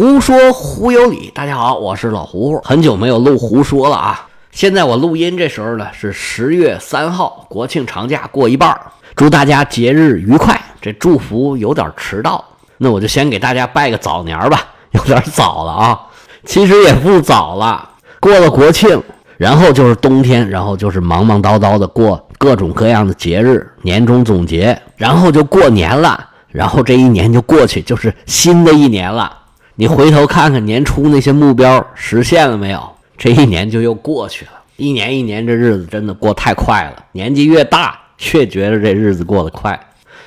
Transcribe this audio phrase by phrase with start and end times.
[0.00, 4.26] 胡说胡有理，大家好，我是老胡胡，很久没有录胡说了啊。
[4.50, 8.74] 现在我录音这时候呢是十月三号，国庆长假过一半，
[9.14, 10.58] 祝大家节日愉快。
[10.80, 12.42] 这祝福有点迟到，
[12.78, 16.00] 那我就先给大家拜个早年吧，有点早了啊。
[16.46, 17.86] 其实也不早了，
[18.20, 19.02] 过了国庆，
[19.36, 29.36] 然后就是冬天，然后就是忙忙叨叨的过各种各样的节日，年终总结，然后就过年了，然后这一年就过去，就是新的一年了。
[29.80, 32.86] 你回头看看年初那些目标实现了没有？
[33.16, 34.50] 这一年就又过去了。
[34.76, 37.02] 一年一年，这日子真的过太快了。
[37.12, 37.98] 年纪越大，
[38.30, 39.80] 越觉得这日子过得快。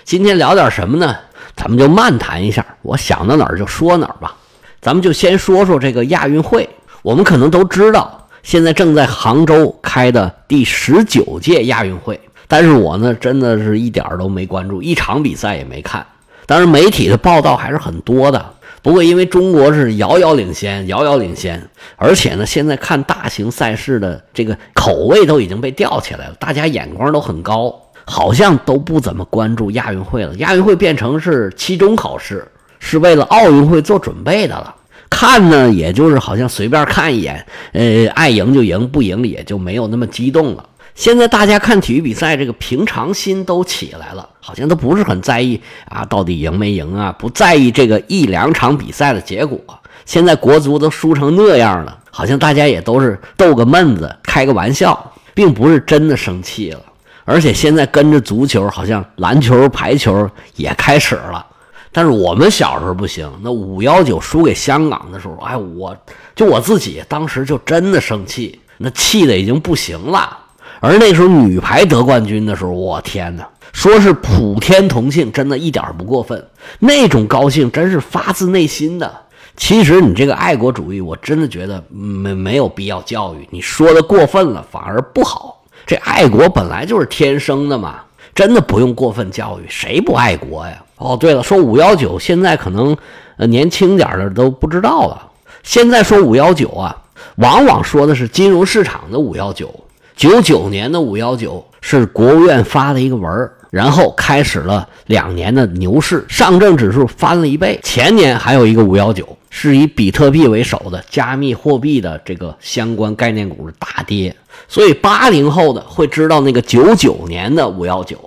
[0.03, 1.15] 今天聊点什么呢？
[1.55, 4.35] 咱们就漫谈一下，我想到哪儿就说哪儿吧。
[4.81, 6.67] 咱们就先说说这个亚运会。
[7.03, 16.03] 我们可能都知道，现在正在杭州开的第十九届亚运会，但是我呢，真的是一点都没关注，一场比赛也没看。
[16.47, 18.52] 当然，媒体的报道还是很多的。
[18.83, 30.35] 不过，因为中国是遥遥领先，遥遥领先，而且呢，现在看大型赛事的这个口味都已经被吊起来了，大家眼光都很高，好像都不怎么关注亚运会了。
[30.35, 32.45] 亚运会变成是期中考试，
[32.77, 34.75] 是为了奥运会做准备的了。
[35.09, 40.65] 看呢，也就是好像随便看一眼，呃，爱赢就赢，不赢也就没有那么激动了。
[40.95, 47.11] 现在大家看体育比赛，这个平常心都起来了，好像都不是很在意啊，到底赢没赢啊？
[47.17, 49.59] 不在意这个一两场比赛的结果。
[50.05, 56.81] 现在国足都输成那样了，好像大家也都是逗个闷子、开个玩笑，并不是真的生气了。
[57.25, 61.45] 而且现在跟着足球，好像篮球、排球也开始了。
[61.91, 65.95] 但是我们小时候不行，那五幺九输给香港的时候，哎，我
[66.35, 70.37] 就我自己当时就真的生气，那气的已经不行了。
[70.85, 76.45] 而那时候女排得冠军的时候，我天哪，说是普天同庆，真的一点不过分。
[76.79, 79.09] 那种高兴真是发自内心的。
[79.55, 83.47] 其实你这个爱国主义，我真的觉得没没有必要教育。
[83.49, 85.63] 你说的过分了，反而不好。
[85.85, 88.01] 这爱国本来就是天生的嘛，
[88.35, 89.63] 真的不用过分教育。
[89.69, 90.83] 谁不爱国呀？
[90.97, 92.97] 哦，对了，说五幺九，现在可能
[93.37, 95.31] 呃年轻点的都不知道了。
[95.63, 96.93] 现在说五幺九啊，
[97.37, 99.73] 往往说的是金融市场的五幺九。
[100.15, 107.79] 九九年的五幺九是国务院发的一个文，然后开始了两年的牛市，上证指数翻了一倍。
[107.83, 114.35] 前年还有一个五幺九，是以比特币为首的加密货币的这个相关概念股大跌。
[114.67, 118.17] 所以八零后的会知道那个九九年的五幺九，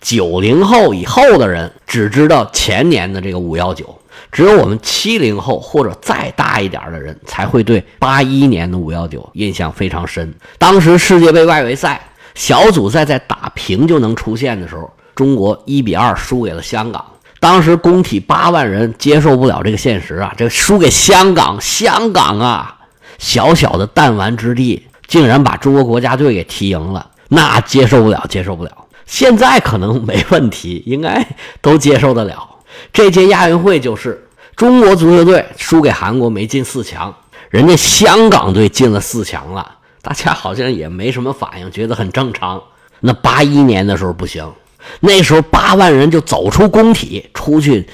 [0.00, 3.98] 九零后以后的人只知道前年的这个五幺九。
[4.30, 10.34] 只有我们七零后或者再大一点的人才会对八一年的五幺九印象非常深。
[10.58, 12.00] 当时世界杯外围赛
[12.34, 17.04] 小组赛在打平就能出现的时候，中国一比二输给了香港。
[17.38, 22.78] 当时工体八万人接受不了这个现实啊，这输给香港，香港啊，
[23.18, 28.70] 小小的弹丸之地竟然把中国国家队给踢赢了，那接受不了，接受不了。
[29.04, 31.26] 现在可能没问题，应该
[31.60, 32.48] 都接受得了。
[32.92, 37.14] 这届亚运会就是中国足球队输给韩国没进四强，
[37.50, 42.62] 人家香港队进了四强了，大家好像也没什么反应，觉得很正常。
[43.00, 44.52] 那八一年的时候不行，
[45.00, 47.88] 那时候八万人就走出工体出去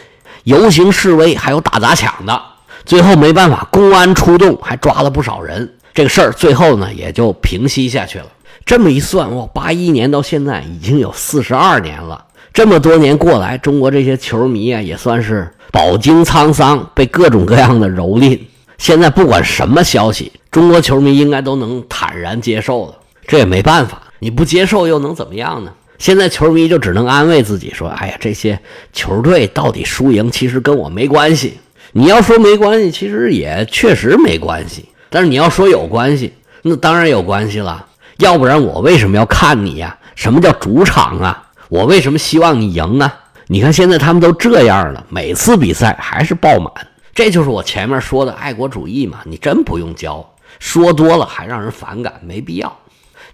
[0.45, 2.43] 游行示威，还有打砸抢的，
[2.85, 8.27] 最后没办法，公安出动还抓了不少人，这个事儿最后呢也就平息下去了。
[8.67, 12.27] 这么一算，哇，八一年到现在已经有四十二年了。
[12.59, 18.37] 这么多年过来，中国这些球迷啊，也算是饱经沧桑，被各种各样的蹂躏。
[18.79, 22.95] 现在不管什么消息，中国球迷应该都能坦然接受了。
[23.29, 25.73] 这也没办法，你不接受又能怎么样呢？
[25.99, 28.59] 现在球迷就只能安慰自己说：“哎呀，这些
[28.93, 31.59] 球队到底输赢，其实跟我没关系。”
[31.95, 34.85] 你要说没关系，其实也确实没关系。
[35.11, 36.33] 但是你要说有关系，
[36.63, 37.87] 那当然有关系了。
[38.17, 39.97] 要不然我为什么要看你呀？
[40.17, 41.45] 什么叫主场啊？
[41.69, 43.13] 我为什么希望你赢呢？
[43.47, 46.73] 你看现在他们都这样了，每次比赛还是爆满，
[47.15, 49.21] 这就是我前面说的爱国主义嘛。
[49.25, 52.75] 你真不用教，说多了还让人反感，没必要。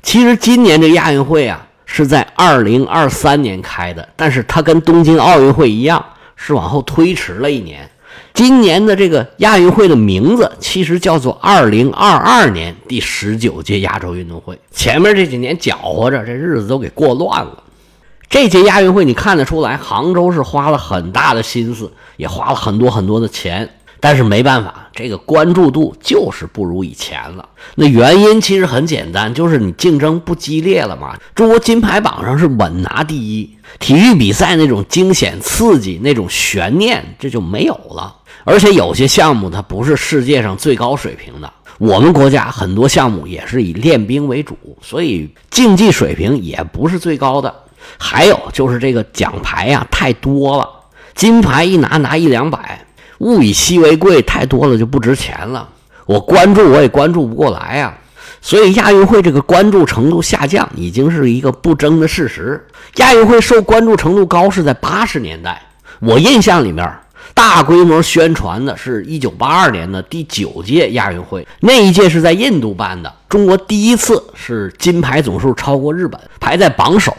[0.02, 6.04] 其实今年这亚运会啊是在二零二三年开的，但是它跟东京奥运会一样，
[6.36, 7.88] 是往后推迟了一年。
[8.32, 14.56] 今年的这个亚运会的名字其实叫做二零二二年第十九届亚洲运动会。
[14.70, 17.63] 前面这几年搅和着，这日子都给过乱了。
[18.34, 23.76] 这届亚运会，你看得出来，杭州是花了很大的心思，也花了很多很多的钱。
[24.00, 27.48] 但是没办法，这个关注度就是不如以前了。
[27.76, 31.16] 那原因其实很简单，就是你竞争不激烈了嘛。
[31.36, 33.48] 中国金牌榜上是稳拿第一，
[33.78, 38.16] 体育比赛那种惊险刺激、那种悬念这就没有了。
[38.42, 41.48] 而且有些项目它不是世界上最高水平的，
[41.78, 47.54] 我们国家很多项目也是以练兵为主，所以竞技水平也不是最高的。
[47.98, 50.68] 还有就是这个奖牌呀太多了，
[51.14, 52.84] 金牌一拿拿一两百，
[53.18, 55.68] 物以稀为贵，太多了就不值钱了。
[56.06, 57.96] 我关注我也关注不过来啊，
[58.42, 62.66] 所以亚运会这个关注程度下降已经是一个不争的事实。
[62.96, 65.62] 亚运会受关注程度高是在八十年代，
[66.00, 66.92] 我印象里面
[67.32, 77.12] 大规模宣传的是一九八二年的第九届亚运会，那一届是在印度办的，中国第一次是金牌总数超过日本，排在榜首。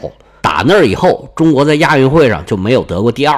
[0.56, 3.38] 打那儿以后，中国在亚运会上就没有得过第二。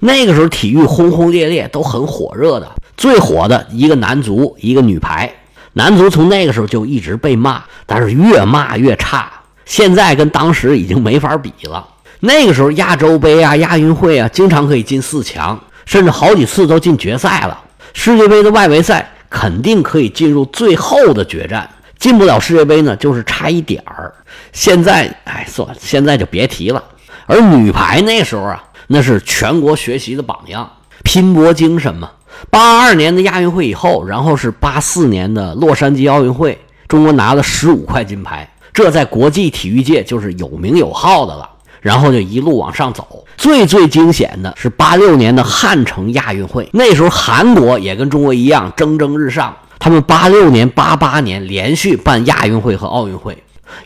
[0.00, 2.68] 那个时候体育轰轰烈烈，都很火热的。
[2.96, 5.32] 最火的一个男足，一个女排。
[5.74, 9.30] 男足从那个时候就一直被骂，但是越骂越差。
[9.64, 11.86] 现在跟当时已经没法比了。
[12.18, 17.56] 那个时候亚洲杯啊、亚运会啊，经常可以进四强，甚至好几次都进决赛了。
[17.92, 21.70] 世界杯的外围赛肯定可以进入最后的决战。
[22.00, 24.12] 进不了世界杯呢，就是差一点儿。
[24.56, 26.82] 现在，哎，算了，现在就别提了。
[27.26, 30.66] 而女排那时候啊，那是全国学习的榜样，
[31.04, 32.10] 拼搏精神嘛。
[32.48, 36.58] 八二年的亚运会以后，然后是八四年的洛杉矶奥运会，
[36.88, 41.50] 中国拿了十五块金牌，这在国际体育界就是有名有号的了。
[41.82, 49.54] 然后就一路往上走，最最惊险的是八六年的汉城亚运会，那时候韩国也跟中国一样蒸蒸日上。
[49.78, 53.36] 他们八六年、八八年连续办亚运会和奥运会，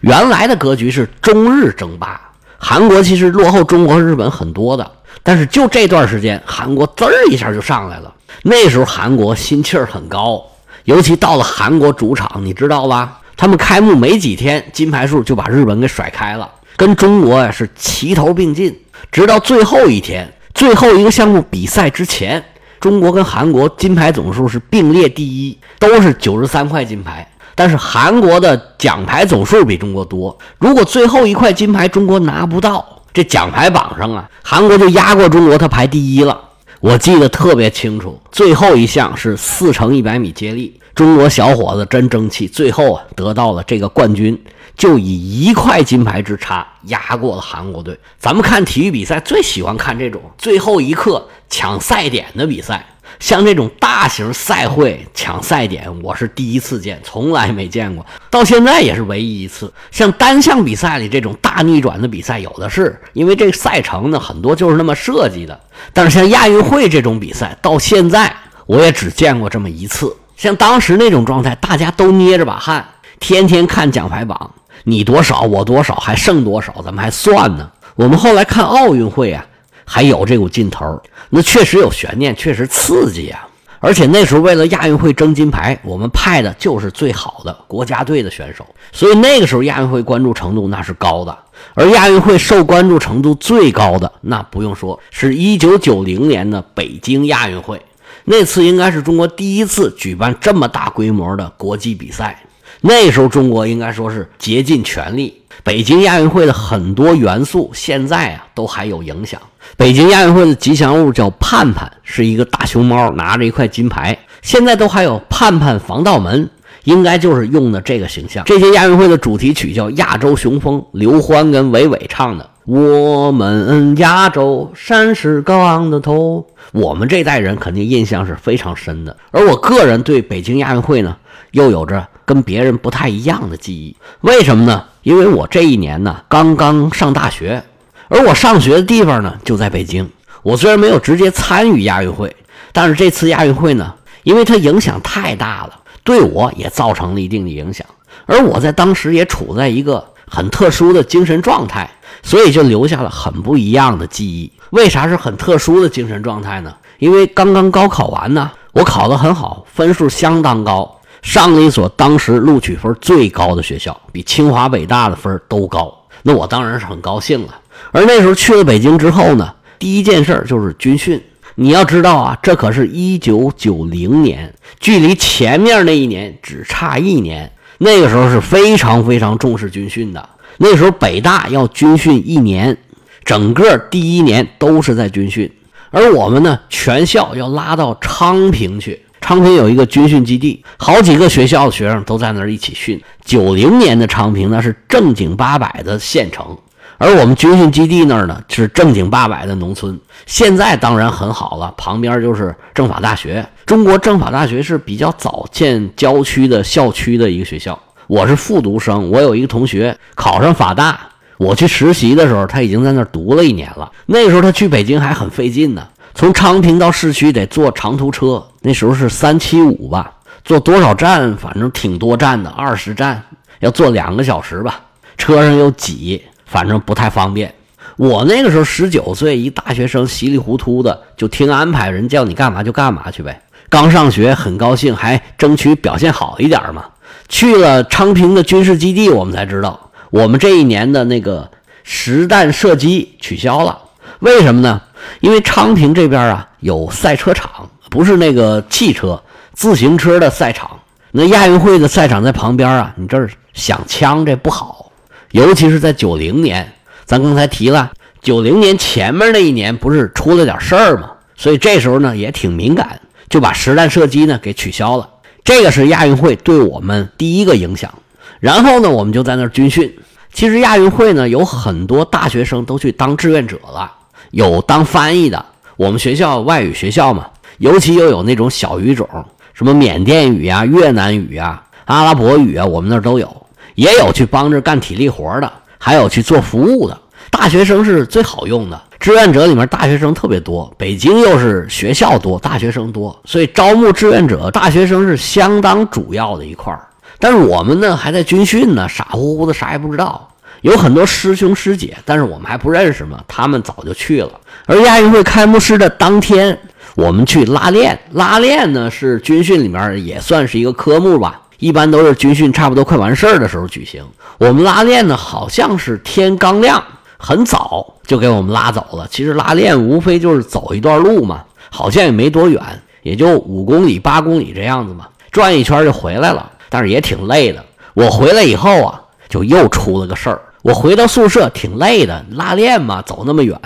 [0.00, 2.20] 原来的格局是中日争霸。
[2.58, 4.90] 韩国其实落后中国日本很多的，
[5.22, 8.12] 但是就这段时间，韩国滋儿一下就上来了。
[8.42, 10.44] 那时候韩国心气儿很高，
[10.84, 13.18] 尤其到了韩国主场，你知道吧？
[13.36, 18.78] 他们开幕没几天，金牌数就把日本给甩开了，跟中国呀是齐头并进。
[19.10, 22.44] 直到最后一天，最后一个项目比赛之前。
[22.78, 27.30] 中国跟韩国金牌总数是并列第一，都是九十三块金牌。
[27.60, 30.34] 但是韩国的奖牌总数比中国多。
[30.56, 36.40] 如果最后一块金牌中国拿不到，这奖牌榜上啊，韩国就压过中国，他排第一了。
[36.80, 44.42] 我记得特别清楚，最后一项是四乘一百米接力，中国小伙子真争气，最后啊得到了这个冠军，
[44.74, 47.94] 就以一块金牌之差压过了韩国队。
[48.18, 52.86] 咱们看体育比赛最喜欢看这种最后一刻抢赛点的比赛。
[53.20, 59.70] 像这种大型赛会抢赛点，我是第一次见，从来没见过，到现在也是唯一一次。
[59.90, 65.60] 像单项比赛里这种大逆转的比赛，有的是，因为这个赛程呢很多就是那么设计的。
[65.92, 68.34] 但是像亚运会这种比赛，到现在
[68.64, 70.16] 我也只见过这么一次。
[70.36, 72.88] 像当时那种状态，大家都捏着把汗，
[73.20, 74.50] 天天看奖牌榜，
[74.84, 77.70] 你多少我多少，还剩多少，咱们还算呢。
[77.96, 79.44] 我们后来看奥运会啊。
[79.92, 83.44] 还有这股劲头，那确实有悬念，确实刺激呀。
[83.80, 91.36] 而且那时候为了亚运会争金牌，我们派的就是最好的国家队的选手，所以那个时候亚运会关注程度那是高的。
[91.74, 97.82] 而亚运会受关注程度最高的，那不用说，是一九九零年的北京亚运会。
[98.26, 102.40] 那次应该是中国第一次举办这么大规模的国际比赛，
[102.82, 105.39] 那时候中国应该说是竭尽全力。
[105.62, 109.40] 北京亚运会的很多元素，现在啊都还有影响。
[109.76, 114.18] 北京亚运会的吉祥物叫盼盼，是一个大熊猫，拿着一块金牌。
[114.42, 116.48] 现在都还有盼盼防盗门，
[116.84, 118.44] 应该就是用的这个形象。
[118.46, 122.48] 这些亚运会的主题曲叫《亚洲雄风》，刘欢跟韦伟唱的。
[122.64, 129.16] 我们亚洲山是高昂的头，我们这代人肯定印象是非常深的。
[129.30, 131.16] 而我个人对北京亚运会呢，
[131.50, 133.96] 又有着跟别人不太一样的记忆。
[134.20, 134.84] 为什么呢？
[135.02, 137.62] 因为我这一年呢，刚刚上大学。
[138.08, 140.10] 而我上学的地方呢，就在北京。
[140.42, 142.34] 我虽然没有直接参与亚运会，
[142.72, 147.86] 但是这次亚运会呢，因为它影响太大了，对我也造成了一定的影响。
[148.26, 151.88] 而我在当时也处在一个很特殊的精神状态，
[152.22, 154.50] 所以就留下了很不一样的记忆。
[154.70, 156.74] 为啥是很特殊的精神状态呢？
[156.98, 165.96] 因为刚刚高考完呢，我考得很好，分数相当高，上了一所当时录取分最高的学校，比清华北大的分都高。
[166.22, 167.54] 那我当然是很高兴了。
[167.92, 171.22] 而那时候去了北京之后呢，第一件事就是军训。
[171.56, 177.50] 你要知道啊，这可是一九九零年，距离前面那一年只差一年。
[177.78, 180.28] 那个时候是非常非常重视军训的。
[180.58, 182.76] 那时候北大要军训一年，
[183.24, 185.50] 整个第一年都是在军训。
[185.90, 193.00] 而我们呢，全校要拉到昌平去，昌平有一个军训基地，好几个学校的学生都在那儿一起训。
[193.24, 196.56] 九零年的昌平那是正经八百的县城，
[196.98, 199.98] 而我们军训基地那儿呢是正经八百的农村。
[200.26, 203.46] 现在当然很好了，旁边就是政法大学。
[203.66, 207.78] 中国政法大学是比较早建郊区的校区的一个学校。
[208.08, 210.98] 我是复读生，我有一个同学考上法大，
[211.36, 213.92] 我去实习的时候，他已经在那儿读了一年了。
[214.06, 220.12] 那时候他去北京还很费劲呢，从昌平到市区得坐长途车，那时候是三七五吧，
[220.44, 221.36] 坐多少站？
[221.36, 223.22] 反正挺多站的，二十站，
[223.60, 224.80] 要坐两个小时吧。
[225.16, 227.54] 车上又挤，反正不太方便。
[227.96, 233.42] 我那个时候十九岁，一大学生，稀里糊涂的就听安排，人叫你干嘛就干嘛去呗。
[233.68, 236.84] 刚上学很高兴，还争取表现好一点嘛。
[237.28, 241.50] 去了昌平的军事基地，我们才知道，我们这一年的那个
[241.82, 243.78] 实弹射击取消了。
[244.18, 244.82] 为什么呢？
[245.20, 249.20] 因为昌平这边啊有赛车场，不是那个汽车、
[249.52, 250.70] 自行车的赛场。
[251.10, 254.92] 那亚运会的赛场在旁边啊，你这儿想枪这不好，
[255.32, 256.72] 尤其是在九零年，
[257.04, 257.90] 咱刚才提了，
[258.22, 261.10] 九零年前面那一年不是出了点事儿吗？
[261.36, 265.08] 所以这时候呢也挺敏感，就把实弹射击呢给取消了。
[265.42, 267.92] 这个是亚运会对我们第一个影响，
[268.38, 269.92] 然后呢，我们就在那儿军训。
[270.32, 273.90] 其实亚运会呢，有很多大学生都去当志愿者了，
[274.30, 275.44] 有当翻译的。
[275.76, 277.26] 我们学校外语学校嘛，
[277.60, 279.06] 尤其又有那种小语种，
[279.52, 283.46] 什么缅甸语啊、越南语啊、阿拉伯语啊，我们那儿都有。
[283.74, 286.98] 也有去帮着干体力活的，还有去做服务的。
[287.30, 288.80] 大学生是最好用的。
[288.98, 296.80] 志愿者里面大学生特别多，北京又是学校多，大学生多，所以招募志愿者大学生是相当主要的一块儿。
[297.18, 300.26] 但是我们呢还在军训呢，傻乎乎的啥也不知道。
[300.62, 304.30] 有很多师兄师姐，但是我们还不认识嘛，他们早就去了。
[304.66, 306.58] 而亚运会开幕式的当天，
[306.94, 307.98] 我们去拉练。
[308.12, 314.04] 拉练呢是军训里面也算是一个科目吧，一般都是军训差不多快完事儿的时候举行。
[314.38, 316.82] 我们拉练呢好像是天刚亮。
[317.22, 319.06] 很早就给我们拉走了。
[319.10, 322.62] 其实拉练无非就是走一段路嘛，好像也没多远，
[323.02, 326.50] 也就五公里、八公里这样子嘛，转一圈就回来了。
[326.70, 327.62] 但是也挺累的。
[327.92, 330.40] 我回来以后啊，就又出了个事儿。
[330.62, 333.60] 我回到宿舍挺累的，拉练嘛，走那么远，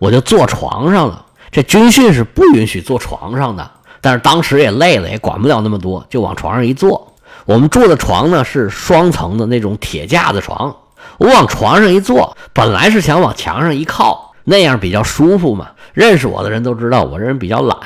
[0.00, 1.24] 我就坐床上了。
[1.50, 7.14] 这军训是不允许坐床上的，但是当时也累了，也管不了那么多，就往床上一坐。
[7.46, 10.74] 我们住的床呢是双层的那种铁架子床。
[11.16, 15.68] 我往床上一坐，本来是想往墙上一靠，那样比较舒服嘛。
[15.94, 17.76] 认识我的人都知道，我这人比较懒，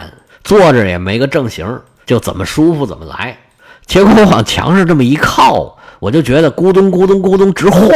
[0.44, 3.38] 坐着也没个正形，就怎么舒服怎么来。
[3.86, 7.90] 结果我往墙上这么一靠，我就觉得咕咚咕咚咕咚直晃，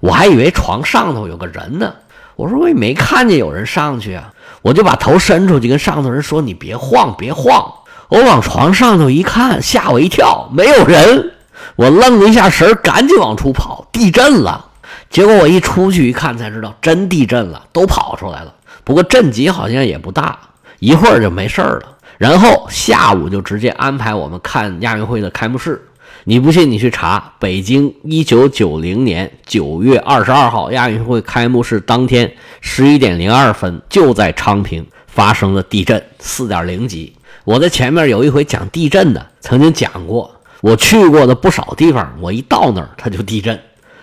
[0.00, 1.92] 我还以为床上头有个人呢。
[2.36, 7.72] 我说我也没看见有人上去啊，我就把头伸出去跟上头人说：“你别晃，别晃。”
[8.08, 11.32] 我往床上头一看，吓我一跳，没有人。
[11.76, 14.66] 我愣了一下神，赶紧往出跑，地震了。
[15.08, 18.52] 结果我一出去一看，才知道真地震了，都跑出来了。
[18.84, 20.38] 不过震级好像也不大，
[20.80, 21.82] 一会儿就没事了。
[22.18, 25.82] 然后下午就直接安排我们看亚运会的开幕式。
[26.26, 37.12] 你不信，你去查北京一九九零年九月二十二号亚运会开幕式当天十一点零二分，就在昌平发生了地震，四点零级。
[37.44, 40.34] 我在前面有一回讲地震的，曾经讲过。
[40.62, 43.60] 我去过的不少地方，我一到那儿它就地震，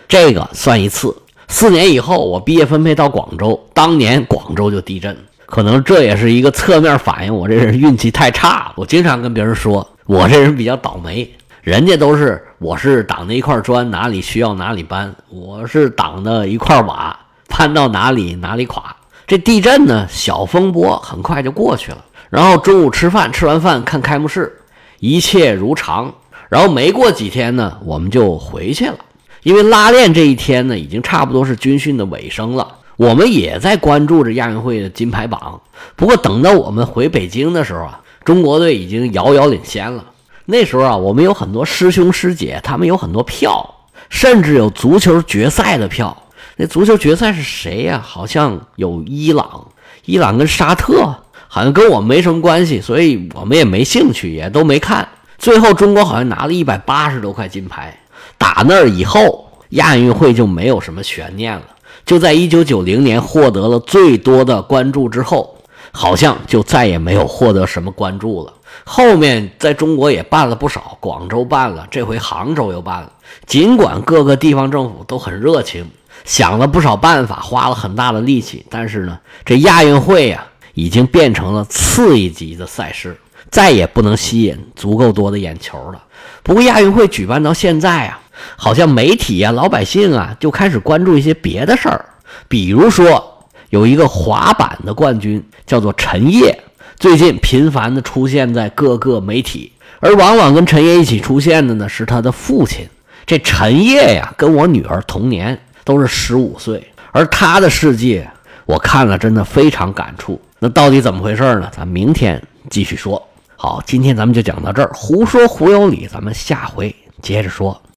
[0.08, 1.16] 这个算一次。
[1.48, 8.72] 四年以后，我毕业分配到广州，当年广州就地震，可能这也是一个侧面反映我这人运气太差。
[8.75, 11.28] 我经常跟别人说，我这人比较倒霉，
[11.62, 17.15] 人家都是我是挡的一块砖，哪里需要哪里搬，我是挡的一块瓦，
[17.48, 18.96] 搬到哪里哪里垮。
[19.27, 24.51] 这地震呢，小风波很快就过去了，然后中午吃饭，吃完饭看开幕式，
[24.98, 26.12] 一切如常。
[26.50, 28.98] 然后没过几天呢，我们就回去了，
[29.44, 32.68] 因为拉练这一天呢，已经差不多是军训的尾声了。
[32.98, 35.62] 我们也在关注着亚运会的金牌榜。
[35.96, 40.06] 不过等到我们回北京的时候啊，中国队已经遥遥领先了。
[40.51, 43.65] 那时候啊，我们有很多师兄师姐，他们有很多票，
[44.10, 46.15] 甚至有足球决赛的票。
[46.58, 48.03] 那足球决赛是谁呀？
[48.05, 49.65] 好像有伊朗，
[50.03, 51.15] 伊朗跟沙特，
[51.48, 55.08] 好像跟我们没什么关系，所以我们也没兴趣，也都没看。
[55.38, 57.98] 最后，中国好像拿了一百八十多块金牌。
[58.38, 61.63] 打那儿以后，亚运会就没有什么悬念了。
[62.05, 65.55] 就在一九九零年获得了最多的关注之后，
[65.93, 68.51] 好像就再也没有获得什么关注了。
[68.84, 73.12] 后面在中国也办了不少，广州办了，这回杭州又办了。
[73.46, 75.90] 尽管各个地方政府都很热情，
[76.25, 83.18] 想了不少办法，花了很大的力气，但是呢，这亚运会呀，已经变成了次一级的赛事。
[83.50, 86.01] 再也不能吸引足够多的眼球了。
[86.42, 88.22] 不过亚运会举办到现在啊，
[88.56, 92.06] 好像媒体啊、老百姓啊就开始关注一些别的事儿，
[92.48, 96.58] 比如说有一个滑板的冠军叫做陈烨，
[97.01, 102.88] 最近频繁的出现在各个媒体，而往往跟陈烨一起出现的呢是他的父亲。
[103.25, 108.29] 这陈烨呀，跟我女儿同年，都是十五岁，而他的世界
[108.67, 110.39] 我看了真的非常感触。
[110.60, 111.72] 那到底怎么回事呢？
[111.75, 112.39] 咱明天
[112.70, 113.27] 继续说。
[113.55, 117.81] 好，今天咱们就讲到这儿，胡说胡有理，咱们下回接着说。